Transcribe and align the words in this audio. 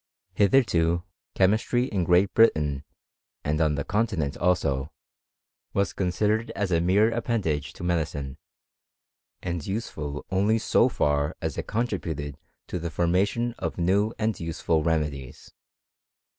Hitherto 0.33 1.03
che» 1.37 1.43
stry 1.59 1.87
in 1.93 2.03
Great 2.05 2.33
Britain, 2.33 2.83
and 3.43 3.61
on 3.61 3.75
the 3.75 3.83
continent 3.83 4.35
also, 4.35 4.91
s 5.75 5.93
considered 5.93 6.49
as 6.55 6.71
a 6.71 6.81
mere 6.81 7.11
appendage 7.11 7.71
to 7.73 7.83
medicine, 7.83 8.39
and 9.43 9.61
ul 9.69 10.25
only 10.31 10.57
so 10.57 10.89
far 10.89 11.35
as 11.39 11.55
it 11.55 11.67
contributed 11.67 12.39
to 12.65 12.79
the 12.79 12.89
formation 12.89 13.53
of 13.59 13.75
304 13.75 13.75
ttlSTORY 13.75 13.75
OF 13.75 13.75
CHEMISniY. 13.75 13.93
new 13.93 14.13
and 14.17 14.39
useful 14.39 14.83
remedies. 14.83 15.51